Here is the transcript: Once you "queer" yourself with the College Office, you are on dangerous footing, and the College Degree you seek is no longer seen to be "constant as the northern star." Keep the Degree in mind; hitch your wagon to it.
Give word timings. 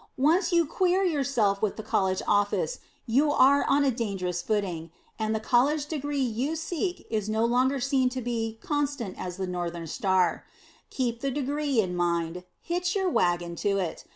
Once 0.17 0.51
you 0.51 0.65
"queer" 0.65 1.03
yourself 1.03 1.61
with 1.61 1.75
the 1.75 1.83
College 1.83 2.23
Office, 2.27 2.79
you 3.05 3.31
are 3.31 3.63
on 3.69 3.87
dangerous 3.91 4.41
footing, 4.41 4.89
and 5.19 5.35
the 5.35 5.39
College 5.39 5.85
Degree 5.85 6.23
you 6.23 6.55
seek 6.55 7.05
is 7.11 7.29
no 7.29 7.45
longer 7.45 7.79
seen 7.79 8.09
to 8.09 8.19
be 8.19 8.57
"constant 8.63 9.13
as 9.21 9.37
the 9.37 9.45
northern 9.45 9.85
star." 9.85 10.43
Keep 10.89 11.21
the 11.21 11.29
Degree 11.29 11.79
in 11.79 11.95
mind; 11.95 12.43
hitch 12.61 12.95
your 12.95 13.09
wagon 13.11 13.55
to 13.57 13.77
it. 13.77 14.05